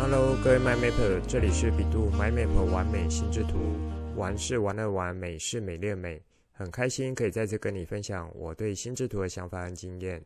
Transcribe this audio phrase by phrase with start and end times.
[0.00, 3.58] Hello，各位 MyMapper，这里是比度 MyMapper 玩美心智图，
[4.16, 6.18] 玩是玩乐玩，美是美丽美，
[6.52, 10.24] 很开心可以在这跟你分享我对心智图的想法和经验。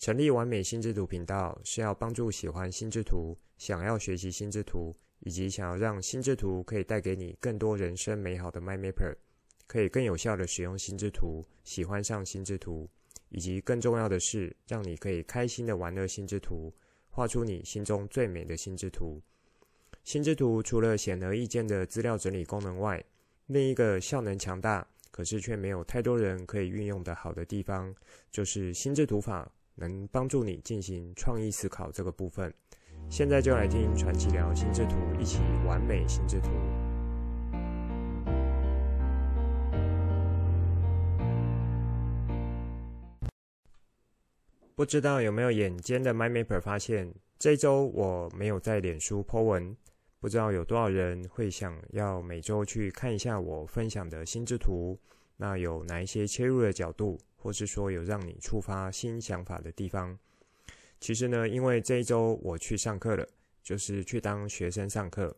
[0.00, 9.14] 成立完美心智图频道是要帮助喜欢心智图、想要学习心智图，以及想要让心智图可以带给你更多人生美好的 MyMapper，
[9.68, 12.90] 可以更有效地使用心智图，喜欢上心智图，
[13.28, 16.74] 以及更重要的是，让你可以开心的玩乐心智图。
[17.14, 19.20] 画出你心中最美的心智图。
[20.02, 23.04] 心智图除了显而易见的资料整理功能外，
[23.46, 27.94] 另一个效能强大，可是却没有太多人可以运用的好的地方，
[28.30, 32.52] 就是心智图法能帮助你进行创意思考这个部分。
[33.10, 36.48] 现在就来听传奇聊心智图，一起完美心智图。
[44.82, 49.76] 不知道有没有眼尖的 MyMapper 发现，这周我没有在脸书 po 文，
[50.18, 54.98] 不知道有多少人会想要每周去看一下我分享的心智图。
[55.36, 60.18] 那有哪一些切入的角度，或是说有让你触发新想法的地方？
[60.98, 63.24] 其实呢，因为这一周我去上课了，
[63.62, 65.32] 就是去当学生上课，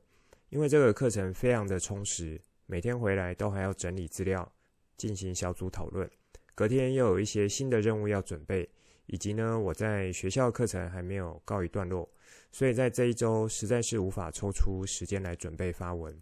[0.48, 4.50] 因为这个课程非常的充实，每天回来都还要整理资料，
[4.96, 6.10] 进行小组讨论，
[6.54, 8.66] 隔天又有一些新的任务要准备。
[9.06, 12.08] 以及呢，我在学校课程还没有告一段落，
[12.50, 16.18] 所以在这一周实在是无法抽出时间来准备发文。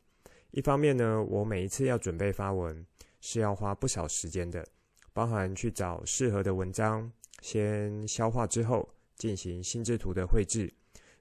[0.51, 2.85] 一方面呢，我每一次要准备发文
[3.21, 4.67] 是要花不少时间的，
[5.13, 10.73] 包含去找适合的文章，先消化之后进行心智图的绘制。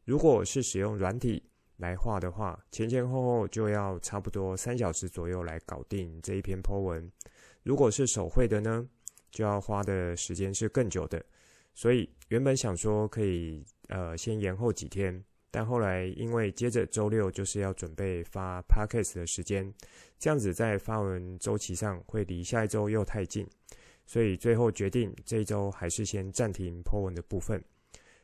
[0.04, 1.44] 如果是使用软体
[1.78, 7.10] 来画的话，前前后后就要差不多三小时左右来搞定这一篇 po 文。
[7.64, 8.86] 如果是手绘的呢，
[9.30, 11.24] 就要花的时间是更久的。
[11.74, 19.74] 所以原本想说可以呃先延后几天，但后来因为接着周六就是要准备发 Podcast 的时间，
[20.20, 23.48] 这样子在发文周期上会离下一周又太近，
[24.06, 27.64] 所以最后决定这一周还是先暂停 po 文的部分。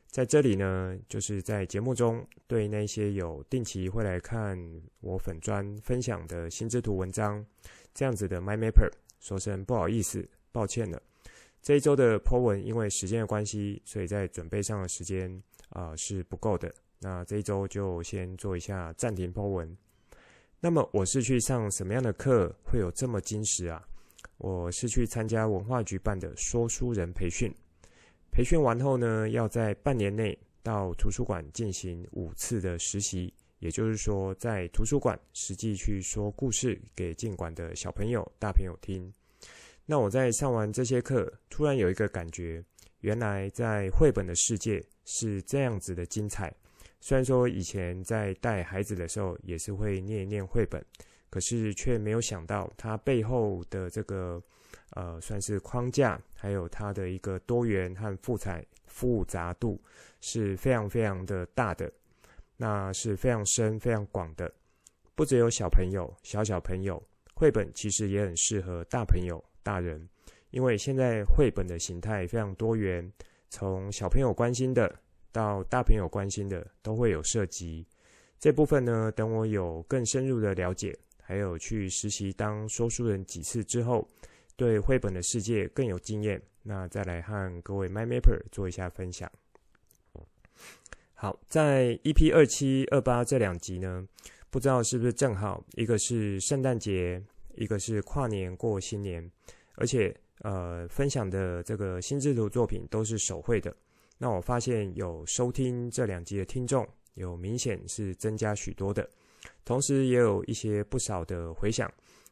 [0.06, 4.58] 在这里呢，就是在节目中对那些有定期会来看
[5.00, 7.44] 我粉专分享的心智图文章
[7.92, 8.90] 这样子的 MyMapper
[9.20, 11.02] 说声不好意思，抱歉了。
[11.68, 15.30] 这一周的 po 文，因为时间的关系，所以在准备上的时间
[15.68, 16.74] 啊、是不够的。
[16.98, 19.76] 那这一周就先做一下暂停 po 文。
[20.60, 23.86] 那么我是去上什么样的课会有这么精实啊？
[24.38, 27.54] 我是去参加文化局办的说书人培训。
[28.30, 39.12] 培训完后呢，要在半年内到图书馆进行五次的实习，也就是说，在图书馆实际去说故事给进馆的小朋友、大朋友听。
[39.90, 42.62] 那我在上完这些课，突然有一个感觉，
[43.00, 46.54] 原来在绘本的世界是这样子的精彩。
[47.00, 50.84] 虽然说以前在带孩子的时候也是会念一念绘本，
[51.30, 54.42] 可是却没有想到它背后的这个
[54.90, 59.80] 呃算是框架，还有它的一个多元和复彩复杂度
[60.20, 61.90] 是非常非常的大的，
[62.58, 64.52] 那是非常深非常广的。
[65.14, 69.42] 不只有小朋友、小小朋友，绘本其实也很适合大朋友。
[69.68, 70.08] 大人，
[70.48, 73.12] 因为现在绘本的形态非常多元，
[73.50, 74.98] 从小朋友关心的
[75.30, 77.86] 到大朋友关心的都会有涉及。
[78.38, 84.08] 这部分呢，等我有更深入的了解，还有去实习当说书人几次之后，
[84.56, 89.30] 对绘本的世界更有经验，那再来和各位 MyMapper 做一下分享。
[91.12, 94.08] 好，在 EP 二七、二八这两集呢，
[94.48, 97.22] 不知道是不是正好，一个是圣诞节，
[97.54, 99.30] 一个是跨年过新年。
[99.80, 103.72] 而且，呃，分享的这个心智图作品都是手绘的。
[104.18, 106.84] 那我发现有收听这两集的听众，
[107.14, 109.08] 有明显是增加许多的，
[109.64, 111.88] 同时也有一些不少的回响。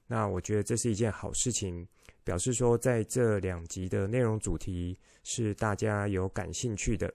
[0.08, 1.86] 那我觉得这是一件好事情，
[2.24, 7.12] 表示说在这两集的内容主题是大家有感兴趣的，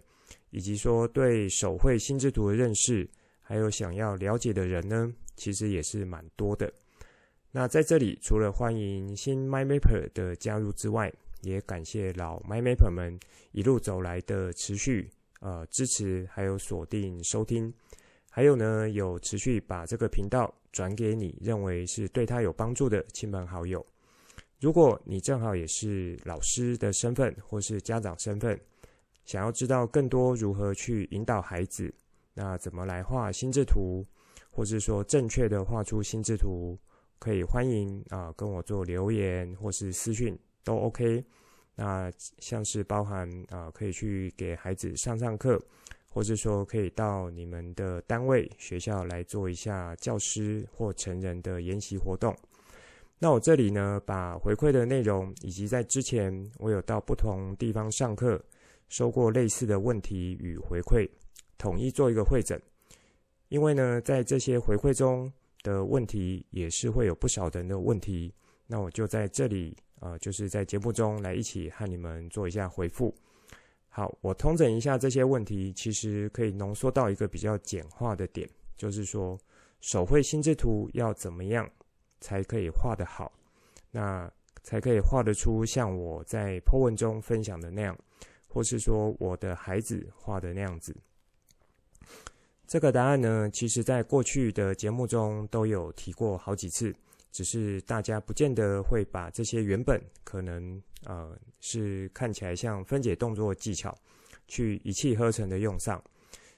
[0.52, 3.06] 以及说对手绘心智图的认识，
[3.42, 6.72] 还有想要了解的人呢，其实也是蛮多的。
[7.54, 11.12] 那在这里，除了欢迎新 MyMapper 的加入之外，
[11.42, 13.20] 也感谢老 MyMapper 们
[13.52, 15.10] 一路走来的持续
[15.42, 17.74] 呃支持，还有锁定收听，
[18.30, 23.86] 还有呢有持续把这个频道转给你认为是对他有帮助的亲朋好友。
[24.62, 28.58] 如果你正好也是老师的身份或是家长身份，
[29.26, 31.94] 想要知道更多如何去引导孩子，
[32.34, 34.06] 那怎么来画心智图，
[34.50, 36.80] 或是说正确的画出心智图。
[37.22, 41.24] 可以欢迎啊、跟我做留言或是私讯都 OK。
[41.76, 45.62] 那像是包含啊、可以去给孩子上上课，
[46.10, 52.36] 或是说可以到你们的单位、学校来做一下教师或成人的研习活动。
[53.20, 58.44] 那我这里呢，把回馈的内容以及在之前我有到不同地方上课，
[58.90, 61.08] 收过类似的问题与回馈，
[61.60, 62.60] 统一做一个会诊。
[63.50, 65.32] 因为呢，在这些回馈中
[65.64, 68.34] 的问题也是会有不少人的问题，
[68.68, 73.14] 那我就在这里啊、就是在节目中来一起和你们做一下回复。
[73.88, 79.38] 好，我通整一下这些问题，其实可以浓缩到一个比较简化的点，就是说
[79.80, 81.70] 手绘心智图要怎么样
[82.20, 83.32] 才可以画得好，
[83.92, 84.32] 那
[84.64, 87.96] 才可以画得出像我在 po 文中分享的那样，
[88.48, 90.96] 或是说我的孩子画的那样子。
[92.72, 96.96] 这个答案呢，其实在过去的节目中都有提过好几次，
[97.30, 103.94] 只是大家不见得会把这些原本可能呃是看起来像分解动作技巧，
[104.48, 106.02] 去一气呵成的用上。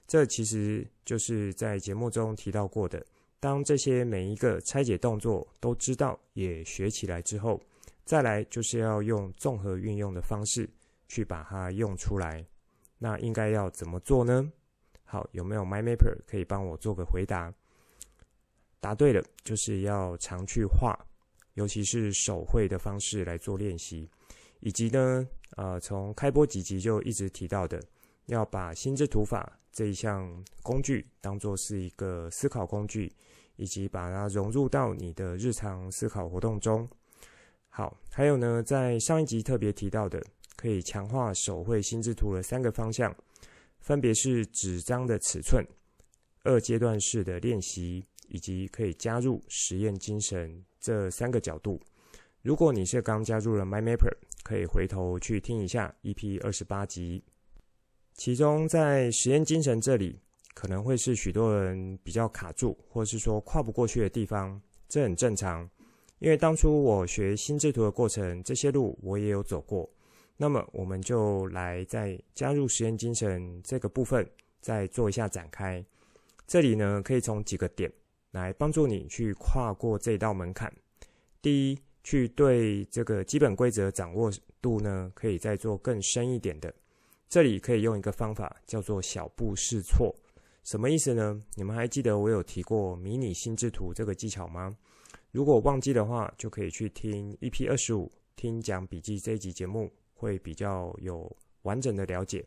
[0.06, 3.04] 这其实就是在节目中提到过的。
[3.40, 7.60] 当这些每一个拆解动作都知道也学起来之后，
[8.06, 10.70] 再来就是要用综合运用的方式
[11.08, 12.46] 去把它用出来。
[13.00, 14.52] 那应该要怎么做呢？
[15.14, 17.54] 好，有没有 MyMapper 可以帮我做个回答？
[18.80, 20.98] 答对了，就是要常去画，
[21.54, 24.10] 尤其是手绘的方式来做练习，
[24.60, 25.24] 以及呢，
[25.56, 27.80] 呃，从开播几集就一直提到的，
[28.26, 33.14] 要把心智图法这一项工具当作是一个思考工具。
[33.58, 36.90] 以及把它融入到你的日常思考活动中。
[37.70, 40.20] 好，还有呢，在上一集特别提到的，
[40.56, 43.16] 可以强化手绘心智图的三个方向，
[43.84, 45.64] 分别是纸张的尺寸、
[46.44, 51.82] 二阶段式的练习，以及可以加入实验精神这三个角度。
[52.42, 57.26] 如果你是刚加入了 MyMapper，可以回头去听一下 EP 二十八集，
[58.14, 60.22] 其中在实验精神这里。
[60.56, 65.68] 可能会是许多人比较卡住，或是说跨不过去的地方，这很正常。
[66.20, 69.90] 因为当初我学心智图的过程，这些路我也有走过。
[70.44, 74.30] 那么，我们就来再加入实验精神这个部分，
[74.60, 75.82] 再做一下展开。
[76.46, 77.90] 这里呢，可以从几个点
[78.32, 80.70] 来帮助你去跨过这道门槛。
[81.42, 84.30] 第一，去对这个基本规则掌握
[84.62, 86.76] 度呢，可以再做更深一点的。
[87.30, 90.14] 这里可以用一个方法，叫做小步试错。
[90.66, 91.42] 什么意思呢？
[91.56, 94.76] 你们还记得我有提过迷你心智图这个技巧吗？
[95.32, 99.90] 如果忘记的话，就可以去听 EP 二十五，听讲笔记这一集节目，
[100.24, 101.30] 会比较有
[101.64, 102.46] 完整的了解。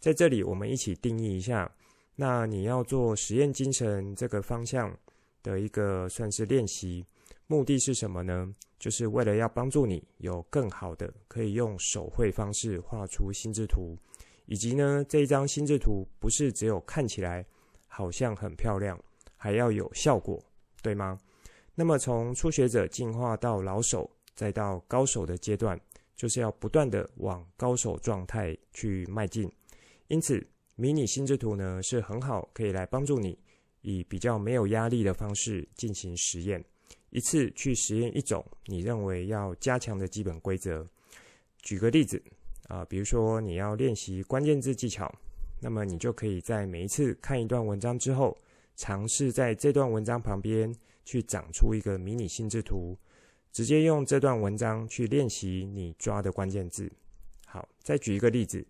[0.00, 1.70] 在这里，我们一起定义一下，
[2.16, 4.92] 那你要做实验精神这个方向
[5.42, 7.04] 的一个算是练习，
[7.46, 8.52] 目的是什么呢？
[8.78, 13.96] 就是为了要帮助你有更好的可以用手绘方式画出心智图。
[14.44, 17.44] 以及呢，这一张心智图不是只有看起来
[17.86, 18.96] 好像很漂亮，
[19.36, 20.40] 还要有效果，
[20.82, 21.18] 对吗？
[21.74, 25.80] 那么从初学者进化到老手，再到高手的阶段，
[26.16, 29.50] 就是要不断的往高手状态去迈进。
[30.08, 33.38] 因此，迷你心智图呢是很好可以来帮助你，
[33.82, 36.64] 以比较没有压力的方式进行实验，
[37.10, 40.84] 一次去实验一种你认为要加强的基本规则。
[41.62, 42.20] 举个例子。
[42.68, 45.08] 啊，比如说你要练习关键字技巧，
[45.60, 48.36] 那么你就可以在每一次看一段文章之后，
[48.74, 50.74] 尝试在这段文章旁边
[51.04, 52.98] 去长出一个迷你心智图，
[53.56, 56.92] 直接用这段文章去练习你抓的关键字。
[57.46, 58.62] 好，再举一个例子，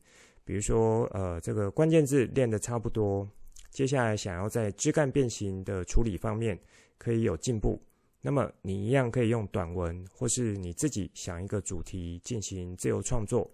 [0.44, 3.28] 比如说呃，这个关键字练得差不多，
[3.72, 6.56] 接下来想要在枝干变形的处理方面
[6.98, 7.82] 可以有进步，
[8.20, 13.50] 那么你一样可以用短文，或是你自己想一个主题进行自由创作。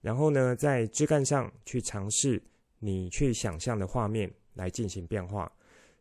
[0.00, 2.42] 然后呢，在枝干上去尝试
[2.78, 5.52] 你去想象的画面来进行变化。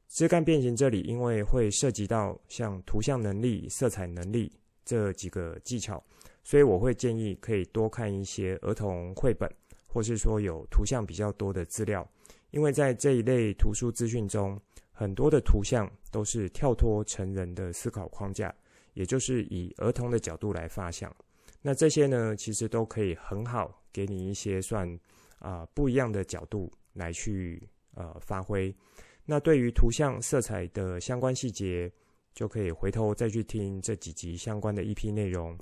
[0.07, 4.49] 枝干变形这里，因为会涉及到像图像能力、色彩能力
[4.89, 6.03] 这几个技巧，
[6.43, 9.47] 所以我会建议可以多看一些儿童绘本，
[9.85, 12.03] 或是说有图像比较多的资料。
[12.49, 14.59] 因为在这一类图书资讯中，
[14.91, 18.51] 很多的图像都是跳脱成人的思考框架，
[18.95, 21.15] 也就是以儿童的角度来发想。
[21.61, 24.99] 那这些呢，其实都可以很好给你一些算
[25.37, 27.61] 啊、不一样的角度来去
[27.93, 28.75] 呃发挥。
[29.23, 31.91] 那对于图像色彩的相关细节，
[32.33, 35.57] 就可以回头再去听这几集相关的 EP 内容。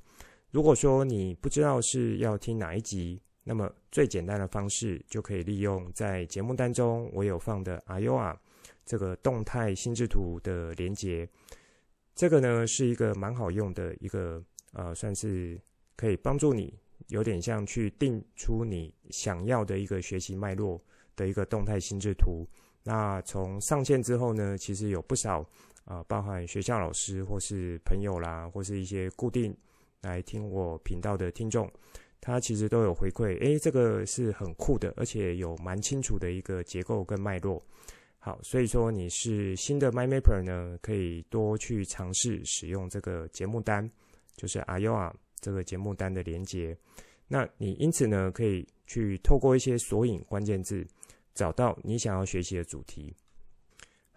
[0.51, 8.35] 如果说你不知道是要听哪一集，那么最简单的方式就可以利用在节目当中我有放的 AYOA
[8.85, 11.27] 这个动态心智图的连接。
[12.15, 14.43] 这个呢是一个蛮好用的一个
[14.73, 15.59] 呃算是。
[15.99, 16.71] 可以帮助你
[17.07, 20.79] 有点像去定出你想要的一个学习脉络
[21.15, 22.47] 的一个动态心智图。
[22.83, 25.43] 那从上线之后呢，其实有不少
[25.87, 29.55] 啊、包含学校老师或是朋友啦，或是一些固定
[30.01, 31.71] 来听我频道的听众，
[32.19, 37.63] 他其实都有回馈，诶，这个是很酷的，而且有蛮清楚的一个结构跟脉络。
[38.19, 43.89] 好，所以说你是新的 My Mapper 呢，可以多去尝试使用这个节目单，
[44.35, 46.77] 就是 AYOA 这个节目单的连接。
[47.29, 50.85] 那你因此呢，可以去透过一些索引关键字。
[51.33, 53.15] 找到你想要学习的主题。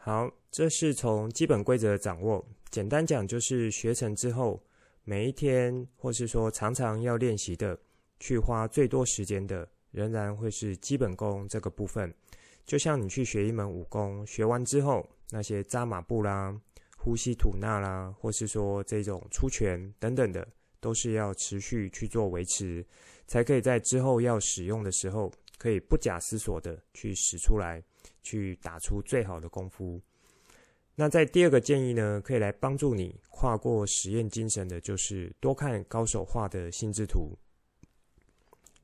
[0.03, 2.43] 好，这是从基本规则的掌握。
[2.71, 4.59] 简单讲，就是学成之后，
[5.05, 7.79] 每一天或是说常常要练习的，
[8.19, 12.11] 去花最多时间的，仍然会是基本功这个部分。
[12.65, 16.59] 就像你去学一门武功，学完之后，那些扎马步啦、
[16.97, 20.49] 呼吸吐纳啦，或是说这种出拳等等的，
[20.81, 22.83] 都是要持续去做维持，
[23.27, 25.31] 才可以在之后要使用的时候。
[25.59, 27.85] 可以不假思索的去使出来，
[28.23, 30.01] 去打出最好的功夫。
[30.95, 37.39] 那在第二个建议呢，可以来帮助你跨过实验精神的，就是多看高手画的心智图，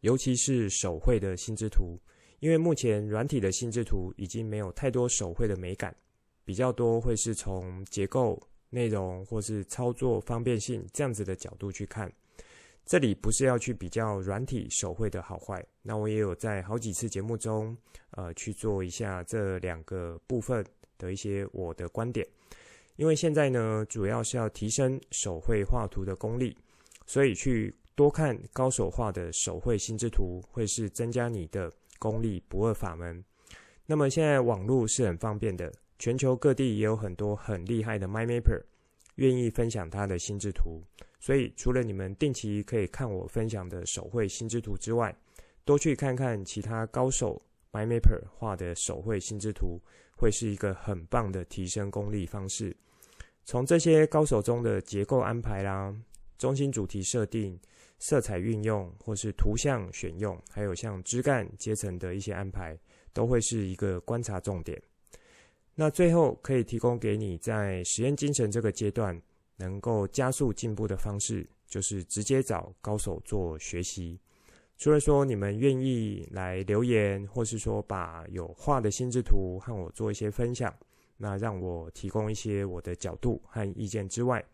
[0.00, 1.98] 尤其是手绘的心智图。
[2.40, 5.96] 因为目前软体的心智图已经没有太多手绘的美感，
[6.44, 8.38] 比较多会是从结构、
[8.68, 12.12] 内容或是操作方便性这样子的角度去看。
[12.86, 17.76] 这里不是要去比较软体手绘的好坏，那我也有在好几次节目中，
[18.12, 20.64] 呃，去做一下这两个部分
[20.96, 22.24] 的一些我的观点。
[22.94, 26.56] 因为现在呢，主要是要提升手绘画图的功力，
[27.06, 33.22] 所以去多看高手画的手绘心智图，会是增加你的功力不二法门。
[33.84, 38.62] 那么现在网络是很方便的，全球各地也有很多很厉害的 MindMapper，
[39.16, 40.82] 愿意分享他的心智图。
[41.20, 45.14] 所以，除了你们定期可以看我分享的手绘心智图之外，
[45.64, 47.42] 多去看看其他高手
[47.73, 49.80] MyMapper 画的手绘心智图，
[50.16, 52.76] 会是一个很棒的提升功力方式。
[53.44, 55.94] 从这些高手中的结构安排啦、
[56.38, 57.58] 中心主题设定、
[57.99, 62.78] 色彩运用，或是图像选用，还有像枝干阶层的一些安排，
[63.12, 64.80] 都会是一个观察重点。
[65.76, 69.23] 那最后可以提供给你在实验精神这个阶段。
[69.59, 74.21] 能够加速进步的方式，就是直接找高手做学习。
[74.76, 80.71] 除了说你们愿意来留言，或是说把有画的心智图和我做一些分享，
[81.16, 84.45] 那让我提供一些我的角度和意见之外，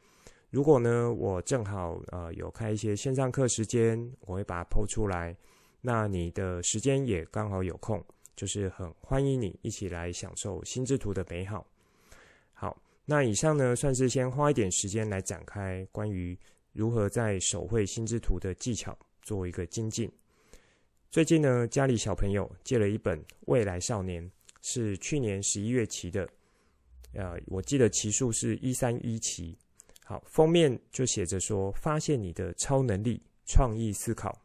[0.51, 5.37] 如果呢我正好呃有开一些线上课时间，我会把它抛出来。
[5.81, 8.01] 那你的时间也刚好有空，
[8.37, 11.67] 就是很欢迎你一起来享受心智图的美好。
[12.53, 16.39] 好那以上呢，算是先花一点时间来展开关于
[16.73, 20.11] 如何在手绘心智图的技巧做一个精进。
[21.11, 24.25] 最近呢，家里小朋友借了一本《未来少年》，
[24.63, 26.27] 是去年十一月期的，
[27.13, 29.59] 呃，我记得期数是一三一期。
[30.05, 34.41] 好，封面就写着说：“发现你的超能力，创意思考。”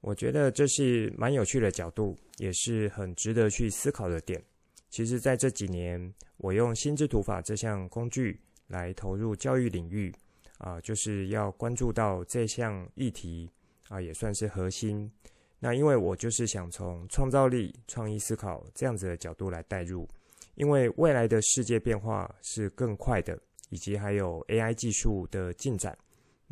[0.00, 4.42] 我觉得这是蛮有趣的角度，也是很值得去思考的点。
[4.88, 10.12] 其实，在这几年，我用心智图法这项工具来投入教育领域，
[10.58, 13.48] 啊，就是要关注到这项议题
[13.88, 15.10] 啊，也算是核心。
[15.58, 20.08] 那因为我就是想从创造力、创意思考这样子的角度来带入，
[20.54, 23.38] 因为未来的世界变化是更快的，
[23.68, 25.96] 以及还有 AI 技术的进展，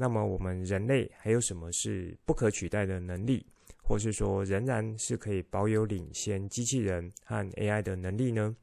[0.00, 3.45] 那么我们人类还有什么是不可取代的能力？
[3.83, 8.55] 或是说，仍然是可以保有领先机器人和 AI 的能力呢？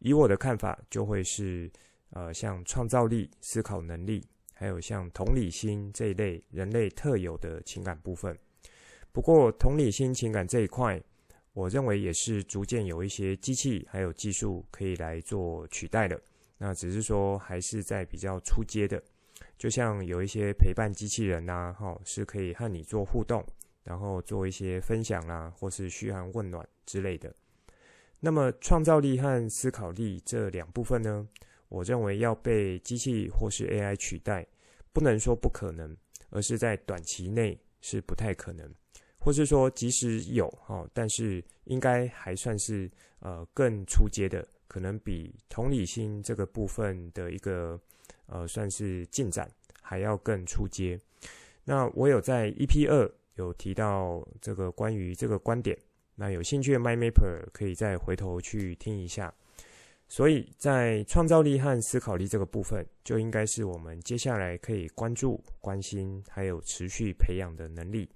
[0.00, 1.70] 以我的看法，就会是
[2.10, 8.36] 呃，像创造力、思考能力，还有像同理心这一类人类特有的情感部分。
[9.12, 11.00] 不过，同理心情感这一块，
[11.52, 16.20] 我认为也是逐渐有一些机器还有技术可以来做取代的。
[16.58, 19.02] 那只是说，还是在比较初阶的，
[19.58, 23.44] 就像有一些陪伴机器人呐、啊，哈，是可以和你做互动。
[23.84, 27.32] 然后做一些分享啦，或是嘘寒问暖之类的。
[28.18, 31.24] 那么创造力和思考力这两部分呢，
[31.68, 34.44] 我认为要被机器或是 AI 取代，
[34.92, 35.96] 不能说不可能，
[36.30, 38.68] 而是在短期内是不太可能，
[39.20, 42.90] 或是说即使有哈，但是应该还算是
[43.20, 47.80] 呃更初阶的，可能比同理心这个部分的一个
[48.26, 50.98] 呃算是进展还要更初阶。
[51.64, 53.10] 那我有在 EP 二。
[53.36, 55.78] 有提到这个关于这个观点，
[56.14, 59.30] 那有兴趣的 MindMapper 可以再回头去听一下。
[60.08, 68.08] 所以在创造力和思考力这个部分，就应该是我们接下来可以关注、关心，还有持续培养的能力。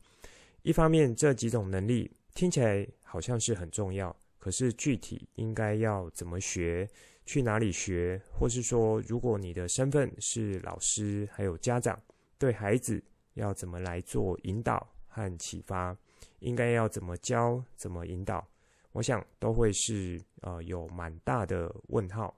[0.63, 6.89] 一方面，这几种能力听起来好像是很重要，可是具体应该要怎么学，
[7.25, 11.97] 去哪里学，或是说，如果你的身份是老师，还有家长，
[12.39, 13.01] 对孩子
[13.35, 15.97] 要怎么来做引导和启发，
[16.39, 18.45] 应该要怎么教，怎么引导，
[18.93, 22.35] 我想都会是呃有蛮大的问号。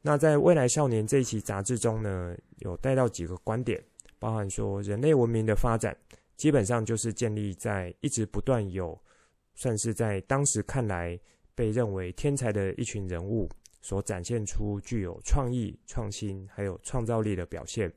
[0.00, 3.82] 那在未来少年这一期杂志中呢，有带到几个观点，
[4.20, 5.96] 包含说人类文明的发展，
[6.36, 8.96] 基本上就是建立在一直不断有，
[9.54, 11.18] 算是在当时看来
[11.54, 13.48] 被认为天才的一群人物
[13.80, 17.92] 所展现出具有创意、创新还有创造力的表现，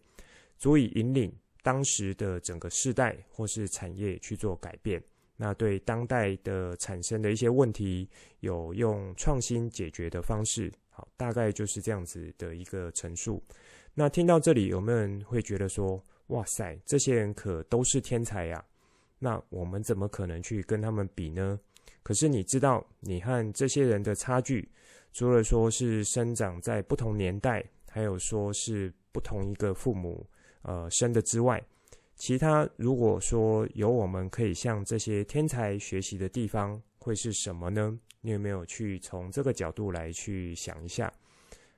[0.58, 1.34] 足以引领
[1.64, 5.02] 当时的整个世代或是产业去做改变。
[5.36, 8.10] 那对当代的产生的一些问题，
[8.40, 10.72] 有用创新解决的方式。
[10.90, 13.44] 好，大概就是这样子的一个陈述。
[13.94, 18.64] 那听到这里，有没有人会觉得说：“哇塞，这些人可都是天才呀！”
[19.20, 21.60] 那我们怎么可能去跟他们比呢？
[22.04, 24.70] 可是你知道，你和这些人的差距，
[25.12, 30.26] 除了说是生长在不同年代，还有说是不同一个父母
[30.62, 31.62] 呃生的之外，
[32.16, 38.00] 其他如果说有我们可以向这些天才学习的地方，会是什么呢？
[38.22, 41.12] 你有没有去从这个角度来去想一下？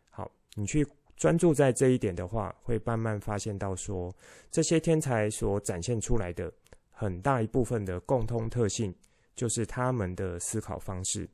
[0.10, 4.14] 好，你去专注在这一点的话，会慢慢发现到说，
[4.52, 6.52] 这些天才所展现出来的
[7.00, 8.94] 很大一部分的共通特性，
[9.34, 11.30] 就是他们的思考方式，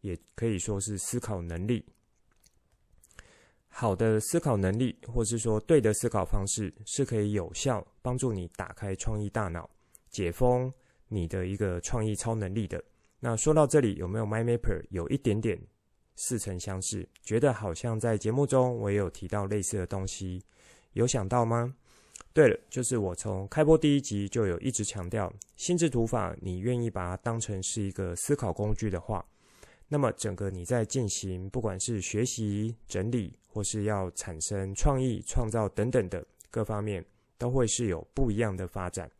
[0.00, 1.84] 也可以说是思考能力。
[3.68, 9.68] 好的思考能力，或是说对的思考方式，是可以有效帮助你打开创意大脑，
[10.08, 10.72] 解封
[11.08, 12.82] 你的一个创意超能力的。
[13.18, 15.60] 那说到这里，有没有 MyMapper 有一点点
[16.16, 17.06] 似曾相识？
[17.20, 20.42] 觉得好像在节目中我也有提到类似的东西，
[20.94, 21.74] 有想到吗？
[22.32, 29.24] 对了，就是我从开播第一集就有一直强调，心智图法，你愿意把它当成是一个思考工具的话，
[29.88, 37.04] 那么整个你在进行不管是学习、整理，或是要产生创意、创造等等的各方面，
[37.36, 39.10] 都会是有不一样的发展。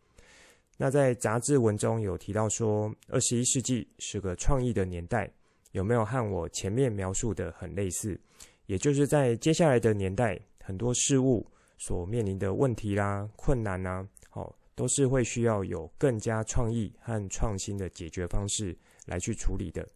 [0.76, 5.28] 那在杂志文中有提到说，二十一世纪是个创意的年代，
[5.72, 8.18] 有没有和我前面描述的很类似？
[8.66, 11.44] 也就是在接下来的年代，很多事物
[11.80, 19.88] 所面临的问题啦、困难呐，好，都是会需要有更加创意和创新的解决方式来去处理的。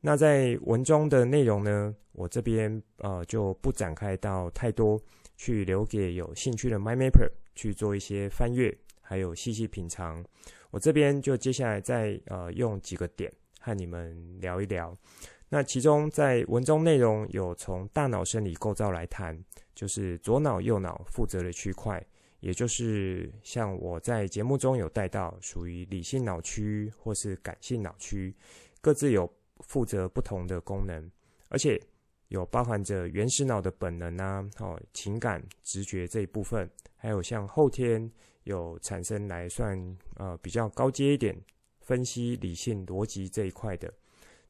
[0.00, 5.02] 那在文中的内容呢，我这边呃就不展开到太多，
[5.36, 8.72] 去留给有兴趣的 MyMapper 去做一些翻阅。
[9.02, 10.24] 还有细细品尝，
[10.70, 14.96] 我这边就接下来再呃用几个点和你们聊一聊。
[15.50, 19.38] 那其中在文中内容有从大脑生理构造来谈，
[19.74, 22.02] 就是左脑右脑负责的区块，
[22.38, 28.34] 也就是像我在节目中有带到，属于理性脑区或是感性脑区，
[28.80, 31.10] 各自有负责不同的功能，
[31.48, 31.78] 而且
[32.28, 38.10] 有包含着原始脑的本能啊，哦情感直觉这一部分，还有像后天。
[38.44, 39.78] 有产生来算
[40.16, 41.38] 呃比较高阶一点
[41.82, 43.92] 分析理性逻辑这一块的，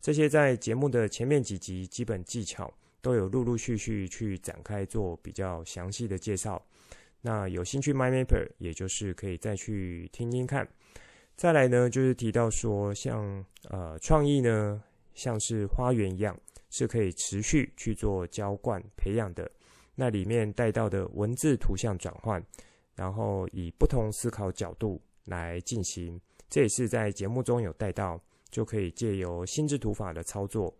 [0.01, 6.61] 这些在节目的前面几集基本技巧都有陆陆续续去展开做比较详细的介绍。
[7.21, 10.67] 那有兴趣，My Mapper 也就是可以再去听听看。
[11.37, 14.83] 再来呢，就是提到说像呃创意呢，
[15.15, 16.39] 像是花园一样，
[16.71, 19.51] 是可以持续去做浇灌培养的。
[19.95, 22.43] 那里面带到的文字图像转换。
[22.97, 30.75] 然后以不同思考角度来进行，这也是在节目中有带到，就可以借由心智图法的操作，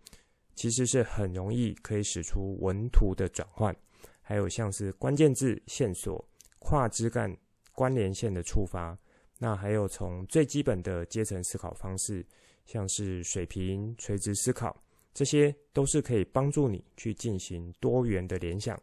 [0.55, 3.75] 其实是很容易可以使出文图的转换，
[4.21, 6.23] 还有像是关键字线索、
[6.59, 7.35] 跨枝干
[7.73, 8.97] 关联线的触发，
[9.39, 12.25] 那还有从最基本的阶层思考方式，
[12.65, 14.75] 像是水平、垂直思考，
[15.13, 18.79] 这些都是可以帮助你去进行多元的联想，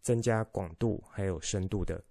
[0.00, 2.02] 增加广度还有深度的。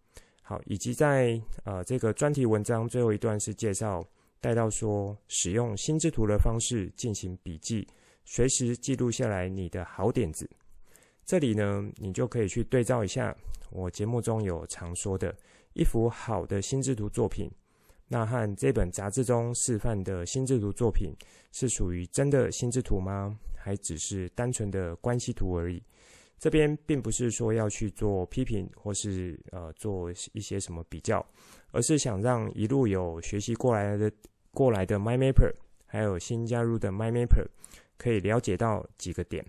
[0.44, 4.06] 好，以及在呃这个专题文章最后一段是介绍
[4.39, 7.88] 带到说，使用心智图的方式进行笔记，
[8.26, 10.50] 随时记录下来你的好点子。
[11.26, 13.36] 这里呢，你就可以去对照一下
[13.69, 15.36] 我节目中有常说的
[15.73, 17.52] 一幅好的心智图作品，
[18.08, 21.12] 那和这本杂志中示范的心智图作品
[21.52, 23.38] 是属于真的心智图吗？
[23.56, 25.84] 还只是单纯的关系图而已？
[26.38, 31.26] 这边并不是说要去做批评，或是呃做一些什么比较，
[31.71, 34.12] 而是想让一路有学习过来的
[34.52, 35.52] 过来的 MyMapper，
[35.86, 37.45] 还有新加入的 MyMapper
[37.97, 39.43] 可以了解到几个点。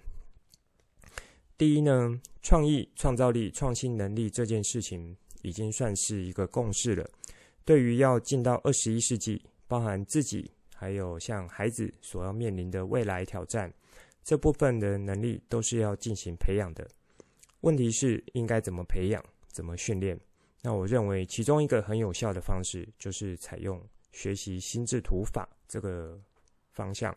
[1.59, 7.05] 第一呢，创意、创造力、创新能力这件事情已经算是一个共识了。
[7.65, 13.71] 对于要进到二十一世纪，包含自己还有像孩子所要面临的未来挑战，
[14.29, 16.87] 这部分的能力都是要进行培养的。
[17.63, 20.21] 问题是应该怎么培养，怎么训练？
[20.61, 26.21] 那我认为其中一个很有效的方式，就是采用学习心智图法这个
[26.73, 27.17] 方向。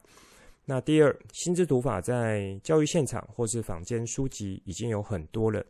[0.64, 5.62] 那第二，心智图法在教育现场或是坊间书籍已经有很多了，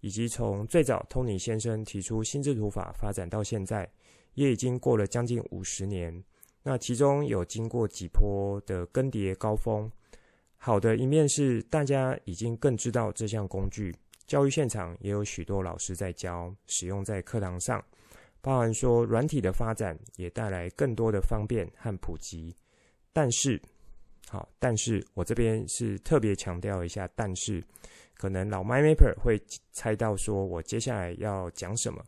[0.00, 3.88] 以及从最早托尼先生提出心智图法发展到现在，
[4.34, 6.12] 也已经过了将近五十年。
[6.60, 9.88] 那其中有经过几波的更迭高峰。
[10.60, 13.94] 好的一面是大家已经更知道这项工具。
[14.26, 17.82] 教育现场也有许多老师在教，使用在课堂上，
[18.42, 22.54] 包含说软体的发展也带来更多的方便和普及。
[23.12, 23.58] 但是，
[24.28, 27.64] 好，但是我这边是特别强调一下，但是
[28.14, 29.40] 可能老 MyMapper 会
[29.72, 32.04] 猜到说我接下来要讲什么。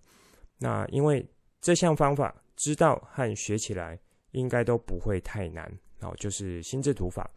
[0.58, 1.26] 那因为
[1.62, 3.98] 这项方法知道和学起来
[4.32, 7.30] 应该都不会太难，好，就是心智图法。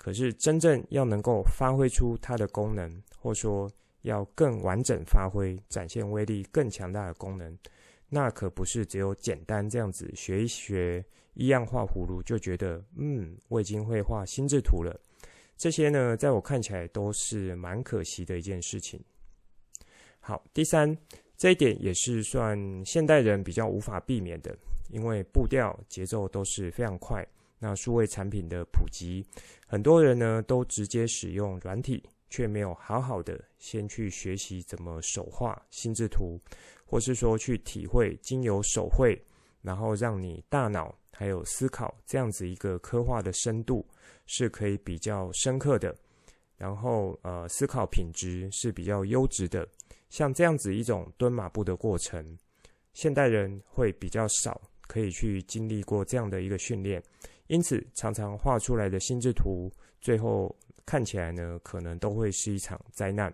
[0.00, 3.70] 可是真正要能够发挥出它的功能，或说。
[4.04, 7.54] 要更完整发挥，展现威力更强大的功能，
[8.08, 14.98] 那可不是只有简单这样子学一学，一样画葫芦就觉得，嗯，我已经会画心智图了。
[15.54, 18.98] 这些呢，在我看起来都是蛮可惜的一件事情。
[20.20, 20.96] 好，第三，
[21.36, 24.56] 这一点也是算现代人比较无法避免的，
[24.88, 27.22] 因为步调节奏都是非常快。
[27.60, 29.24] 那数位产品的普及，
[29.68, 32.02] 很多人呢都直接使用软体。
[32.32, 36.38] 却没有好好的先去学习怎么手画心智图，
[36.86, 39.20] 或是说去体会经由手绘，
[39.62, 43.84] 然后让你大脑还有思考这样子一个刻画的深度
[44.26, 45.92] 是可以比较深刻的，
[46.56, 49.68] 然后呃思考品质是比较优质的，
[50.08, 52.24] 像这样子一种蹲马步的过程，
[52.92, 57.02] 现代人会比较少可以去经历过这样的一个训练，
[57.50, 60.56] 因此常常画出来的心智图最后。
[60.86, 63.32] 看起来呢，可能都会是一场灾难。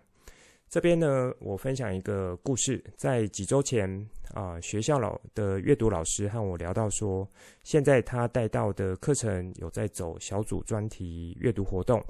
[0.68, 2.84] 这边呢，我分享一个故事。
[2.98, 3.88] 在几周前
[4.34, 7.26] 啊，学校老的阅读老师和我聊到说，
[7.62, 12.04] 现在他带到的课程有在走小组专题阅读活动。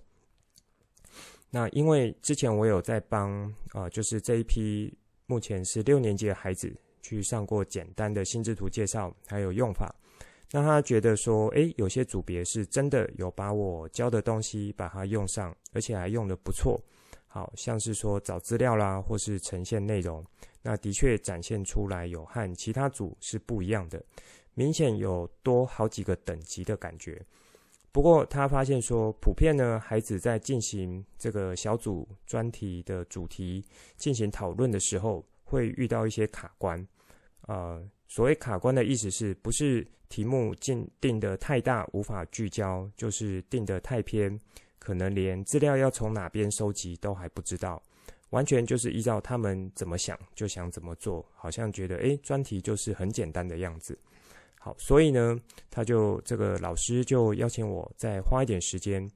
[1.49, 4.93] 那因为之前我有在帮啊，就是这一批
[5.27, 9.95] 目前是六年级的孩子去上过简单的心智图介绍，还有用法。
[10.51, 16.81] 让他觉得说，诶，有些组别是真的有把我教的东西把它用上，而且还用得不错。
[17.27, 20.25] 好像是说找资料啦，或是呈现内容，
[20.63, 24.03] 那的确展现出来有和其他组是不一样的，
[24.55, 27.21] 明显有多好几个等级的感觉。
[27.93, 33.63] 不过他发现说，普遍呢，孩子在进行这个小组专题的主题
[33.99, 36.87] 进行讨论的时候，会遇到一些卡关，
[37.49, 37.87] 呃。
[38.09, 44.39] 所谓卡关的意思是不是题目定定得太大无法聚焦，就是定得太偏，
[44.79, 47.83] 可能连资料要从哪边收集都还不知道，
[48.31, 53.99] 完全就是依照他们怎么想就想怎么做，好像觉得诶，专题就是很简单的样子。
[54.59, 55.39] 好，所以呢，
[55.71, 59.09] 他就这个老师就邀请我再花一点时间，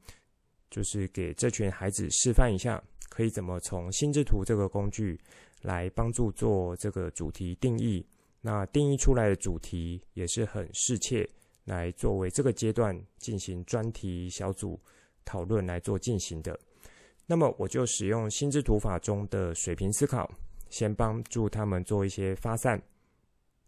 [0.70, 5.18] 就是给这群孩子示范一下，可以怎么从心智图这个工具
[5.62, 8.04] 来帮助做这个主题定义。
[8.42, 11.28] 那定义出来的主题也是很适切，
[11.64, 14.80] 来作为这个阶段进行专题小组
[15.26, 16.58] 讨论来做进行的。
[17.26, 20.28] 那么我就使用心智图法中的水平思考，
[20.70, 22.82] 先帮助他们做一些发散，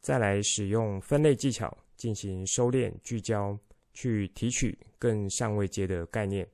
[0.00, 3.56] 再来使用分类技巧进行收敛聚焦，
[3.92, 6.48] 去提取更上位阶的概念，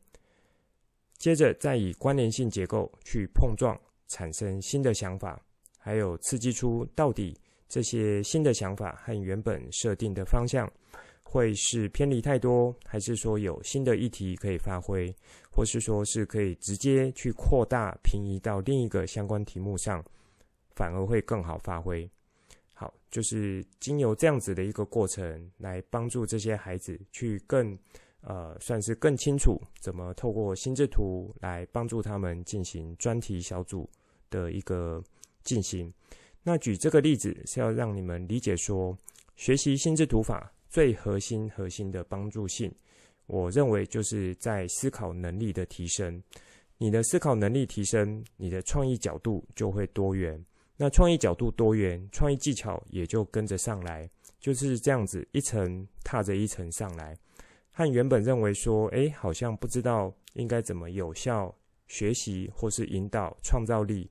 [1.18, 5.40] 接着再以关联性结构去碰撞，产生新的想法，
[5.78, 7.38] 还有刺激出到底。
[7.68, 10.70] 这些新的想法和原本设定的方向，
[11.22, 15.14] 会是偏离太多，还是说有新的议题可以发挥，
[15.50, 20.02] 或是说是可以直接去扩大平移到另一个相关题目上，
[20.74, 22.08] 反而会更好发挥。
[22.72, 27.78] 好，就是经由这样子的一个过程，来帮助这些孩子去更
[28.22, 33.88] 呃，算是更清楚怎么透过心智图来帮助他们进行专题小组
[34.30, 35.02] 的一个
[35.44, 35.92] 进行。
[36.48, 38.96] 那举这个例子是要让你们理解说，
[39.36, 42.74] 学习心智图法最核心核心的帮助性，
[43.26, 46.22] 我认为就是在思考能力的提升。
[46.78, 50.42] 你的思考能力提升，你的创意角度就会多元。
[50.78, 54.08] 那创意角度多元，创意技巧也就跟着上来，
[54.40, 57.14] 就是这样子一层踏着一层上来。
[57.70, 61.54] 和原本认为说，诶，好像不知道应该怎么有效
[61.88, 64.10] 学习或是引导创造力。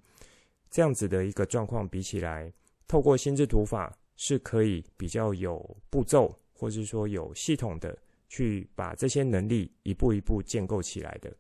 [0.69, 2.51] 这样子的一个状况比起来，
[2.87, 7.97] 透过心智图法是可以比较有步骤，或是说有系统的
[8.29, 11.31] 去把这些能力一步一步建构起来的。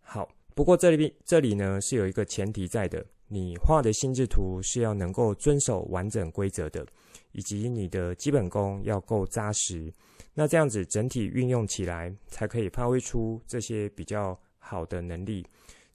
[0.00, 6.84] 好，不过这里这里呢是有一个前提在的，你画的心智图是要能够遵守完整规则的，
[7.32, 9.92] 以及你的基本功要够扎实。
[10.34, 15.46] 那这样子整体运用起来，才可以发挥出这些比较好的能力。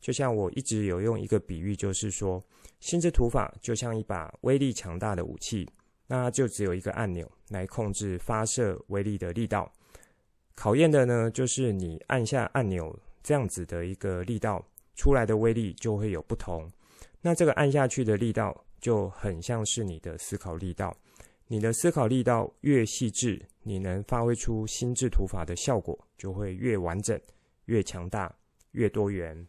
[0.06, 2.39] 就像我一直有用一个比喻，就是说，
[2.80, 5.68] 心智图法就像一把威力强大的武器，
[6.06, 9.68] 那就只有一个按钮来控制发射威力的力道。
[10.54, 14.63] 考验的呢，就是你按下按钮这样子的一个力道，
[14.94, 16.70] 出来的威力就会有不同。
[17.20, 20.96] 那这个按下去的力道，就很像是你的思考力道。
[21.48, 27.20] 你的思考力道越细致，你能发挥出心智图法的效果就会越完整、
[27.65, 28.32] 越强大、
[28.74, 29.48] 越多元。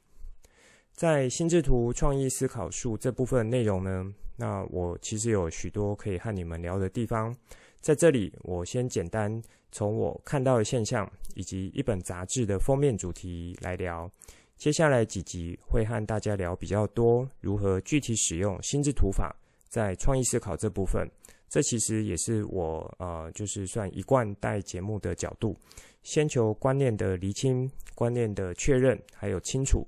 [0.97, 7.37] 在心智图创意思考术这部分内容呢，那我其实有许多可以和你们聊的地方。
[7.83, 9.31] 在这里，我先简单
[9.71, 14.11] 从我看到的现象以及一本杂志的封面主题来聊。
[14.57, 19.37] 接下来几集会和大家聊比较多如何具体使用心智图法
[19.69, 21.07] 在创意思考这部分。
[21.51, 25.55] 这其实也是我呃，就是算一贯带节目的角度，
[26.03, 29.87] 先求观念的厘清、观念的确认还有清楚。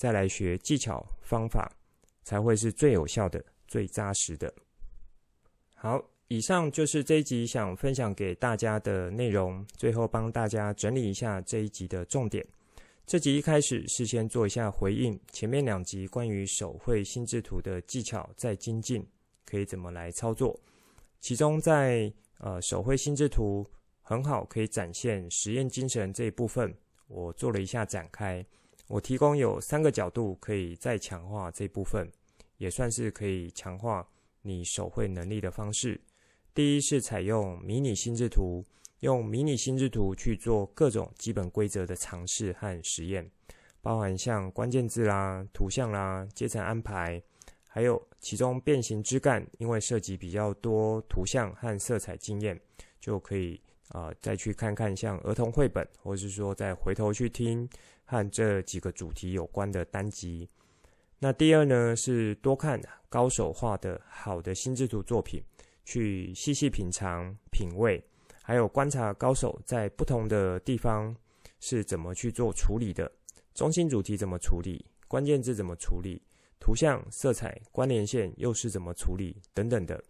[0.00, 1.70] 再来学技巧方法，
[2.24, 4.50] 才会是最有效的、最扎实的。
[5.74, 9.62] 好，以上就是这一集想分享给大家的内容。
[9.76, 12.42] 最后帮大家整理一下这一集的重点。
[13.04, 19.06] 这集一开始是先做一下回应，前面两集关于手绘心智图的技巧再精进，
[19.44, 20.58] 可以怎么来操作？
[21.20, 23.66] 其中在呃手绘心智图
[24.00, 26.74] 很好可以展现实验精神这一部分，
[27.06, 28.42] 我做了一下展开。
[28.90, 32.10] 我提供有三个角度可以再强化这部分，
[32.56, 34.04] 也算是可以强化
[34.42, 36.00] 你手绘能力的方式。
[36.52, 38.64] 第一是采用迷你心智图，
[38.98, 43.30] 用迷你心智图去做各种基本规则的尝试和实验，
[43.80, 47.22] 包含像关键字啦、图像啦、阶层安排，
[47.68, 52.60] 还有其中变形枝干，因为涉及比较多图像和色彩经验，
[53.00, 57.68] 就可以啊、再去看看像儿童绘本，或是说再回头去听。
[58.10, 60.48] 和这几个主题有关的单集。
[61.20, 65.40] 那第二呢，是多看高手画的好的心智图作品，
[65.84, 68.02] 去细细品尝、品味，
[68.42, 71.14] 还有观察高手在不同的地方
[71.60, 73.08] 是怎么去做处理的。
[73.54, 74.84] 中心主题怎么处理？
[75.06, 76.20] 关键字怎么处理？
[76.58, 79.36] 图像、色彩、关联线又是怎么处理？
[79.54, 80.02] 等等的。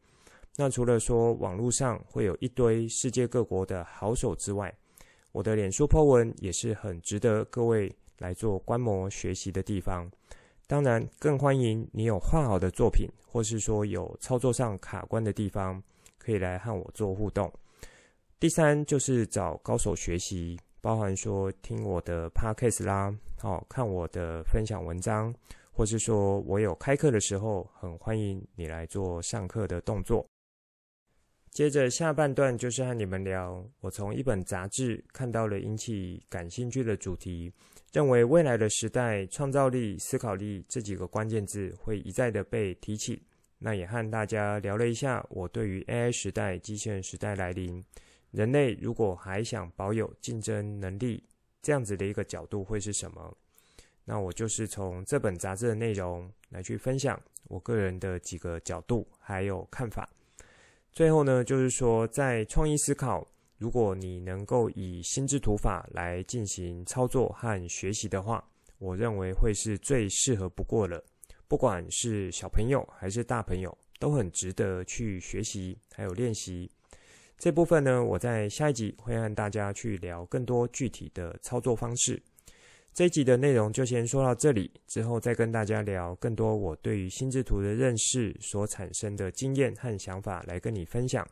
[0.56, 4.72] 那除了说网络上会有一堆世界各国的好手之外，
[5.32, 10.10] 我的脸书 po 文也是很值得各位来做观摩学习的地方。
[10.66, 15.82] 当然，更欢迎你有画好的作品，或是说有操作上卡关的地方，
[16.16, 17.50] 可以来和我做互动。
[18.38, 25.34] 第三就是找高手学习，包含说听我的 podcast 啦，好，看我的分享文章，
[25.72, 30.24] 或是说我有开课的时候，很欢迎你来做上课的动作。
[31.50, 37.52] 接着下半段就是和你们聊，我从一本杂志看到了引起感兴趣的主题，
[37.92, 43.20] 认为未来的时代创造力、思考力这几个关键字会一再的被提起。
[43.58, 47.84] 那也和大家聊了一下我对于 AI 时代、机器人时代来临，
[48.30, 51.22] 人类如果还想保有竞争能力，
[51.60, 53.36] 这样子的一个角度会是什么？
[54.04, 60.08] 那我就是从这本杂志的内容来去分享我个人的几个角度还有看法。
[60.92, 63.26] 最后呢，就是说，在创意思考，
[63.58, 68.44] 如果你能够以心智图法来进行操作和学习的话，
[68.78, 71.02] 我认为会是最适合不过了。
[71.46, 76.70] 不管是小朋友还是大朋友，都很值得去学习还有练习。
[77.38, 82.22] 这部分呢，我在下一集会和大家去聊更多具体的操作方式。
[82.92, 91.26] 这一集的内容就先说到这里，之后再跟大家聊更多我对于心智图的认识所产生的经验和想法来跟你分享，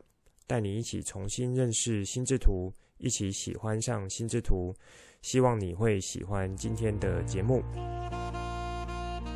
[0.47, 4.75] 带你一起重新认识心智图，一起喜欢上心智图。
[5.21, 7.61] 希望你会喜欢今天的节目。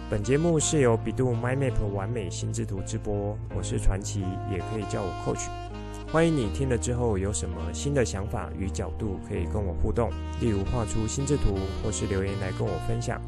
[0.08, 5.81] 本节目是由 bEDU MindMap 玩美心智图直播，我是传奇，也可以叫我 Coach。
[6.12, 10.10] 欢迎你听了之后有什么新的想法与角度可以跟我互动，
[10.42, 13.18] 例如画出心智图，或是留言来跟我分享。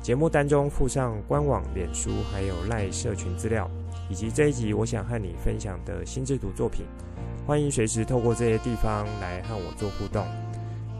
[0.00, 3.68] 节目单中附上官网、脸书还有赖社群资料，
[4.08, 6.86] 以及这一集我想和你分享的心智图作品。
[7.44, 10.24] 欢迎随时透过这些地方来和我做互动。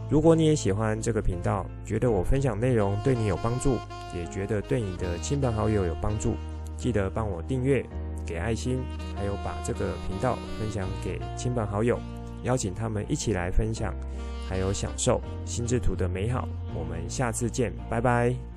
[0.09, 3.77] 如果你也喜欢这个频道，觉得我分享内容对你有帮助，
[4.13, 6.35] 也觉得对你的亲朋好友有帮助，
[6.75, 7.81] 记得帮我订阅。
[8.25, 8.83] 给爱心，
[9.15, 11.99] 还有把这个频道分享给亲朋好友，
[12.43, 13.93] 邀请他们一起来分享，
[14.47, 16.47] 还有享受心智图的美好。
[16.75, 18.52] 我们下次见，拜拜。